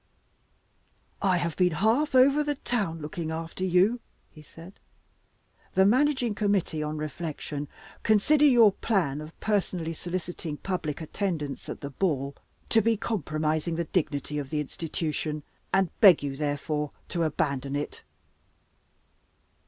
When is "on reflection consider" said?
6.81-8.43